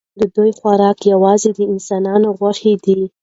[0.19, 2.99] د دوی خوراک یوازې د انسانانو غوښې دي.